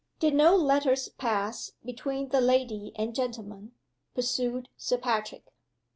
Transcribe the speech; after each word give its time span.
"Did 0.17 0.33
no 0.33 0.55
letters 0.55 1.09
pass 1.09 1.73
between 1.85 2.29
the 2.29 2.41
lady 2.41 2.91
and 2.95 3.13
gentleman?" 3.13 3.73
pursued 4.15 4.67
Sir 4.75 4.97
Patrick. 4.97 5.53